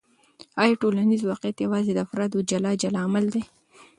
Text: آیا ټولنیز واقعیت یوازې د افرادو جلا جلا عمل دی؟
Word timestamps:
آیا 0.61 0.73
ټولنیز 0.81 1.21
واقعیت 1.25 1.57
یوازې 1.65 1.91
د 1.93 1.99
افرادو 2.05 2.45
جلا 2.51 2.71
جلا 2.81 3.01
عمل 3.07 3.25
دی؟ 3.33 3.41